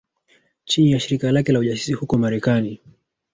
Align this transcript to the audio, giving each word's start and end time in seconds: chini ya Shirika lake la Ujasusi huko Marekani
chini 0.65 0.91
ya 0.91 0.99
Shirika 0.99 1.31
lake 1.31 1.51
la 1.51 1.59
Ujasusi 1.59 1.93
huko 1.93 2.17
Marekani 2.17 2.81